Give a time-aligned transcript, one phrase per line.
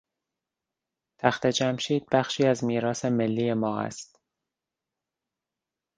[1.21, 4.19] تخت جمشید بخشی از میراث ملی ما است.